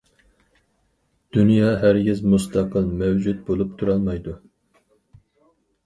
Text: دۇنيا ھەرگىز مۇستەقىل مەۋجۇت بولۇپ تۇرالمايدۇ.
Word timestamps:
دۇنيا 1.37 1.67
ھەرگىز 1.85 2.25
مۇستەقىل 2.33 2.91
مەۋجۇت 3.05 3.47
بولۇپ 3.51 3.79
تۇرالمايدۇ. 3.83 4.39